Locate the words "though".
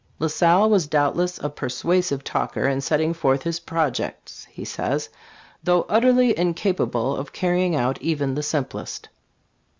5.63-5.85